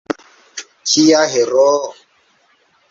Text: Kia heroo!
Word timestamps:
Kia 0.93 1.21
heroo! 1.35 1.79